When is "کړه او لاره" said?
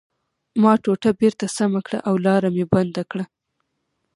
1.85-2.49